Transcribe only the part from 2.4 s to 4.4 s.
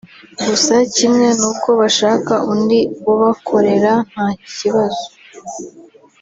undi ubakorera nta